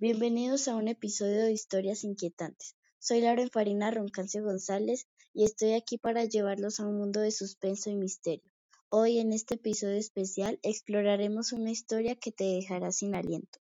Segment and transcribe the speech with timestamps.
[0.00, 2.76] Bienvenidos a un episodio de Historias Inquietantes.
[3.00, 7.90] Soy Lauren Farina Roncancio González y estoy aquí para llevarlos a un mundo de suspenso
[7.90, 8.48] y misterio.
[8.90, 13.58] Hoy en este episodio especial exploraremos una historia que te dejará sin aliento.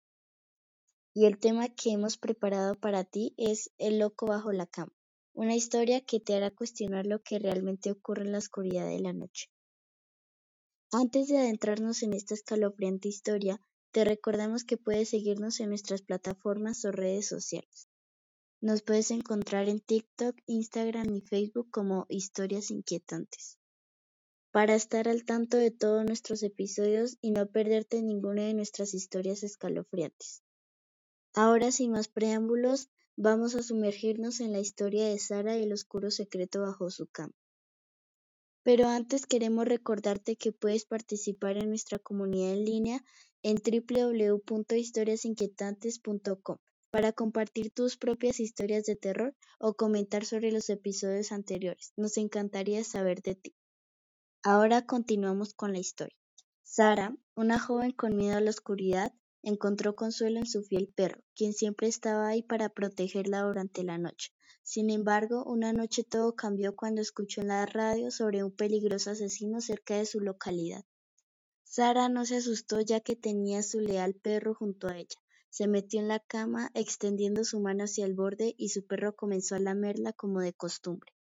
[1.14, 4.92] Y el tema que hemos preparado para ti es El loco bajo la cama,
[5.34, 9.13] una historia que te hará cuestionar lo que realmente ocurre en la oscuridad de la
[9.13, 9.52] noche.
[10.92, 13.62] Antes de adentrarnos en esta escalofriante historia,
[13.94, 17.88] te recordamos que puedes seguirnos en nuestras plataformas o redes sociales.
[18.59, 23.59] Nos puedes encontrar en TikTok, Instagram y Facebook como Historias Inquietantes.
[24.51, 29.43] Para estar al tanto de todos nuestros episodios y no perderte ninguna de nuestras historias
[29.43, 30.41] escalofriantes.
[31.35, 36.09] Ahora, sin más preámbulos, vamos a sumergirnos en la historia de Sara y el oscuro
[36.09, 37.34] secreto bajo su cama.
[38.63, 43.03] Pero antes queremos recordarte que puedes participar en nuestra comunidad en línea
[43.43, 46.57] en www.historiasinquietantes.com
[46.91, 51.93] para compartir tus propias historias de terror o comentar sobre los episodios anteriores.
[51.98, 53.53] Nos encantaría saber de ti.
[54.43, 56.15] Ahora continuamos con la historia.
[56.63, 61.53] Sara, una joven con miedo a la oscuridad, encontró consuelo en su fiel perro, quien
[61.53, 64.31] siempre estaba ahí para protegerla durante la noche.
[64.64, 69.62] Sin embargo, una noche todo cambió cuando escuchó en la radio sobre un peligroso asesino
[69.62, 70.86] cerca de su localidad.
[71.76, 75.18] Sara no se asustó ya que tenía su leal perro junto a ella.
[75.50, 79.56] Se metió en la cama, extendiendo su mano hacia el borde, y su perro comenzó
[79.56, 81.12] a lamerla como de costumbre.